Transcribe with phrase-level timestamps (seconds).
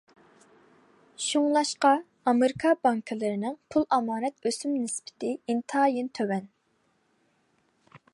[1.25, 1.91] شۇڭلاشقا
[2.31, 6.49] ئامېرىكا بانكىلىرىنىڭ پۇل ئامانەت ئۆسۈم نىسبىتى ئىنتايىن تۆۋەن.